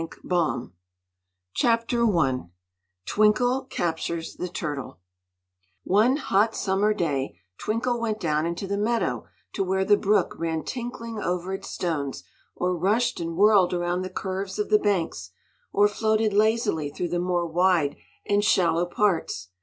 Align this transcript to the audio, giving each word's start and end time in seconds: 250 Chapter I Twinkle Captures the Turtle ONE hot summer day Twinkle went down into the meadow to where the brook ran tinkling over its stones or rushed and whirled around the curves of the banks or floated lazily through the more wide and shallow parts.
250 0.01 0.73
Chapter 1.53 2.07
I 2.17 2.47
Twinkle 3.05 3.65
Captures 3.65 4.35
the 4.35 4.47
Turtle 4.49 4.97
ONE 5.83 6.15
hot 6.17 6.55
summer 6.55 6.91
day 6.91 7.37
Twinkle 7.59 8.01
went 8.01 8.19
down 8.19 8.47
into 8.47 8.65
the 8.65 8.79
meadow 8.79 9.27
to 9.53 9.63
where 9.63 9.85
the 9.85 9.97
brook 9.97 10.33
ran 10.39 10.63
tinkling 10.63 11.19
over 11.19 11.53
its 11.53 11.69
stones 11.69 12.23
or 12.55 12.75
rushed 12.75 13.19
and 13.19 13.37
whirled 13.37 13.75
around 13.75 14.01
the 14.01 14.09
curves 14.09 14.57
of 14.57 14.71
the 14.71 14.79
banks 14.79 15.29
or 15.71 15.87
floated 15.87 16.33
lazily 16.33 16.89
through 16.89 17.09
the 17.09 17.19
more 17.19 17.45
wide 17.45 17.95
and 18.27 18.43
shallow 18.43 18.87
parts. 18.87 19.49